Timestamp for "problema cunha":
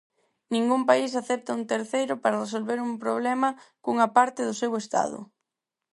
3.03-4.07